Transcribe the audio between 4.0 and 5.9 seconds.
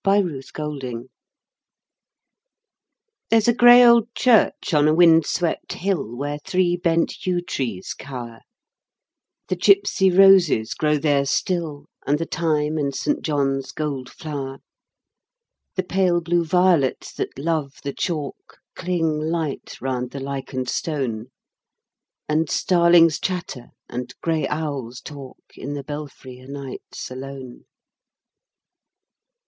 church on a wind swept